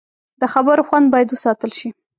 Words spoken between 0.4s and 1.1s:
د خبرو خوند